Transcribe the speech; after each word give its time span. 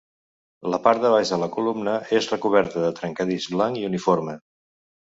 La 0.75 0.79
part 0.87 1.03
de 1.03 1.11
baix 1.17 1.33
de 1.35 1.39
la 1.43 1.51
columna 1.59 1.95
és 2.21 2.31
recoberta 2.33 2.85
de 2.89 2.93
trencadís 3.03 3.49
blanc 3.57 3.83
i 3.85 3.89
uniforme. 3.95 4.39